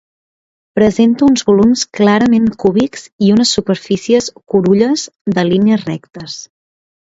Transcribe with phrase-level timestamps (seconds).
[0.77, 5.07] Presenta uns volums clarament cúbics i unes superfícies curulles
[5.39, 6.43] de línies rectes.